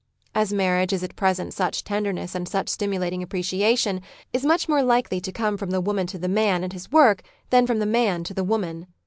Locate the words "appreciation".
3.21-4.01